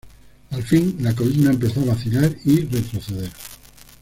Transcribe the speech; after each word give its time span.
Al 0.49 0.63
fin, 0.63 0.95
la 1.01 1.13
columna 1.15 1.51
empezó 1.51 1.79
a 1.81 1.85
vacilar 1.93 2.35
y 2.43 2.61
retroceder. 2.61 3.29